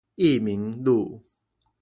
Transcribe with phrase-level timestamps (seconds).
[0.15, 1.21] 益民路